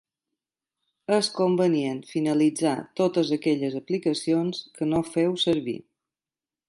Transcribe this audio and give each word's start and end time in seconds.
És 1.17 1.27
convenient 1.35 1.99
finalitzar 2.13 2.73
totes 3.01 3.35
aquelles 3.37 3.77
aplicacions 3.81 4.63
que 4.81 4.89
no 4.95 5.03
feu 5.11 5.37
servir. 5.45 5.77